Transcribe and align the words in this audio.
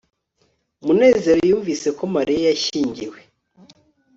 munezero 0.85 1.41
yumvise 1.49 1.87
ko 1.97 2.03
mariya 2.15 2.41
yashyingiwe 2.49 3.19